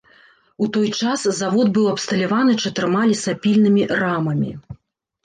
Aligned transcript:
У 0.67 0.67
той 0.77 0.87
час 0.99 1.25
завод 1.39 1.67
быў 1.75 1.85
абсталяваны 1.91 2.55
чатырма 2.63 3.03
лесапільнымі 3.11 3.83
рамамі. 4.01 4.51